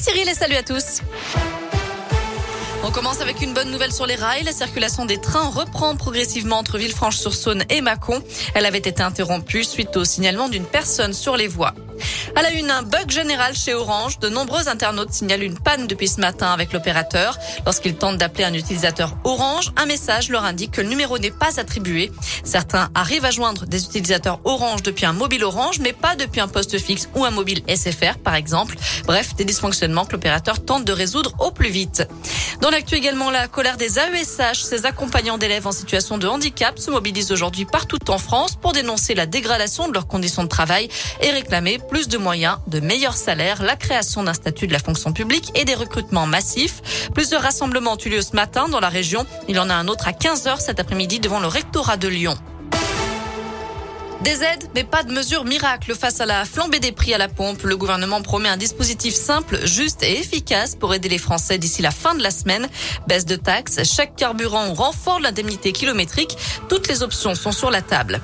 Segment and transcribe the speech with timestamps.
[0.00, 1.02] Cyril et salut à tous.
[2.82, 4.44] On commence avec une bonne nouvelle sur les rails.
[4.44, 8.22] La circulation des trains reprend progressivement entre Villefranche-sur-Saône et Mâcon.
[8.54, 11.74] Elle avait été interrompue suite au signalement d'une personne sur les voies.
[12.36, 14.18] À la une, un bug général chez Orange.
[14.20, 17.36] De nombreux internautes signalent une panne depuis ce matin avec l'opérateur.
[17.66, 21.58] Lorsqu'ils tentent d'appeler un utilisateur Orange, un message leur indique que le numéro n'est pas
[21.58, 22.12] attribué.
[22.44, 26.48] Certains arrivent à joindre des utilisateurs Orange depuis un mobile Orange, mais pas depuis un
[26.48, 28.76] poste fixe ou un mobile SFR, par exemple.
[29.06, 32.06] Bref, des dysfonctionnements que l'opérateur tente de résoudre au plus vite.
[32.60, 36.90] Dans l'actu également, la colère des AESH, ces accompagnants d'élèves en situation de handicap se
[36.90, 40.88] mobilisent aujourd'hui partout en France pour dénoncer la dégradation de leurs conditions de travail
[41.22, 45.12] et réclamer plus de moyens, de meilleurs salaires, la création d'un statut de la fonction
[45.12, 47.10] publique et des recrutements massifs.
[47.14, 49.26] Plusieurs rassemblements ont eu lieu ce matin dans la région.
[49.48, 52.36] Il en a un autre à 15h cet après-midi devant le rectorat de Lyon.
[54.22, 57.28] Des aides, mais pas de mesures miracles face à la flambée des prix à la
[57.28, 57.62] pompe.
[57.62, 61.90] Le gouvernement promet un dispositif simple, juste et efficace pour aider les Français d'ici la
[61.90, 62.68] fin de la semaine.
[63.06, 66.36] Baisse de taxes, chaque carburant renfort de l'indemnité kilométrique.
[66.68, 68.20] Toutes les options sont sur la table.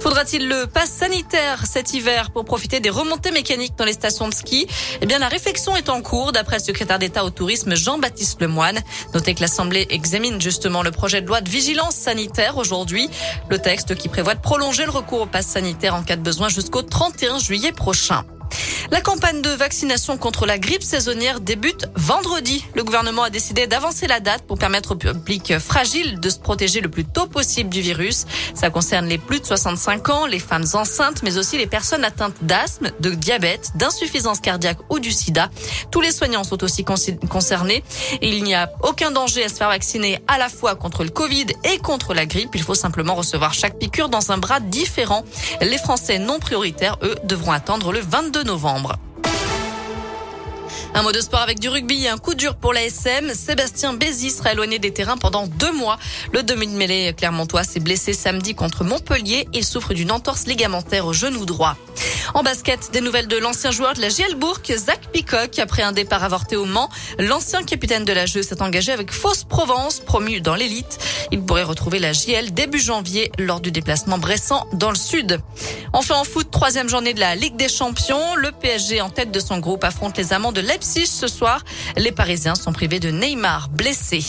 [0.00, 4.34] Faudra-t-il le pass sanitaire cet hiver pour profiter des remontées mécaniques dans les stations de
[4.34, 4.66] ski?
[5.00, 8.80] Eh bien, la réflexion est en cours, d'après le secrétaire d'État au tourisme Jean-Baptiste Lemoine.
[9.14, 13.08] Notez que l'Assemblée examine justement le projet de loi de vigilance sanitaire aujourd'hui.
[13.48, 16.48] Le texte qui prévoit de prolonger le recours au pass sanitaire en cas de besoin
[16.48, 18.24] jusqu'au 31 juillet prochain.
[18.90, 22.64] La campagne de vaccination contre la grippe saisonnière débute vendredi.
[22.74, 26.80] Le gouvernement a décidé d'avancer la date pour permettre au public fragile de se protéger
[26.80, 28.26] le plus tôt possible du virus.
[28.54, 32.34] Ça concerne les plus de 65 ans, les femmes enceintes, mais aussi les personnes atteintes
[32.42, 35.48] d'asthme, de diabète, d'insuffisance cardiaque ou du sida.
[35.90, 37.84] Tous les soignants sont aussi concernés.
[38.20, 41.46] il n'y a aucun danger à se faire vacciner à la fois contre le Covid
[41.64, 42.54] et contre la grippe.
[42.54, 45.24] Il faut simplement recevoir chaque piqûre dans un bras différent.
[45.60, 48.71] Les Français non prioritaires, eux, devront attendre le 22 novembre.
[50.94, 53.32] Un mot de sport avec du rugby et un coup dur pour la SM.
[53.34, 55.98] Sébastien Bézi sera éloigné des terrains pendant deux mois.
[56.32, 59.48] Le demi-mêlée clermontois s'est blessé samedi contre Montpellier.
[59.52, 61.76] Il souffre d'une entorse ligamentaire au genou droit.
[62.34, 65.58] En basket, des nouvelles de l'ancien joueur de la Gielbourg, Zach Picoc.
[65.58, 66.88] Après un départ avorté au Mans,
[67.18, 70.98] l'ancien capitaine de la Jeu s'est engagé avec Fausse Provence, promu dans l'élite.
[71.30, 75.40] Il pourrait retrouver la JL début janvier lors du déplacement Bressan dans le sud.
[75.94, 78.34] Enfin en foot, troisième journée de la Ligue des Champions.
[78.36, 81.64] Le PSG en tête de son groupe affronte les amants de Leipzig ce soir.
[81.98, 84.24] Les Parisiens sont privés de Neymar blessé.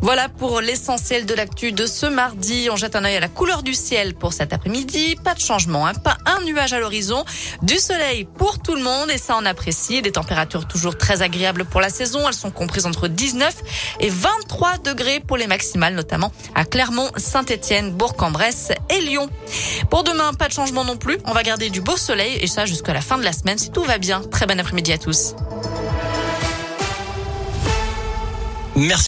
[0.00, 2.68] Voilà pour l'essentiel de l'actu de ce mardi.
[2.70, 5.16] On jette un œil à la couleur du ciel pour cet après-midi.
[5.22, 5.92] Pas de changement, hein.
[5.92, 7.22] pas un nuage à l'horizon.
[7.60, 10.00] Du soleil pour tout le monde et ça on apprécie.
[10.00, 12.26] Des températures toujours très agréables pour la saison.
[12.26, 13.54] Elles sont comprises entre 19
[14.00, 19.28] et 23 degrés pour les maximales, notamment à Clermont, Saint-Étienne, Bourg-en-Bresse et Lyon.
[19.90, 21.18] Pour demain, pas de changement non plus.
[21.24, 23.70] On va garder du beau soleil et ça jusqu'à la fin de la semaine si
[23.70, 24.22] tout va bien.
[24.22, 25.34] Très bon après-midi à tous.
[28.76, 28.96] Merci.